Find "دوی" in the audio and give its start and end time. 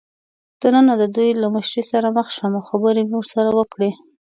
1.15-1.29